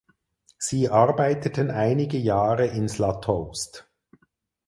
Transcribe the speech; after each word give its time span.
Sie 0.57 0.89
arbeiteten 0.89 1.69
einige 1.69 2.17
Jahre 2.17 2.65
in 2.65 2.89
Slatoust. 2.89 3.87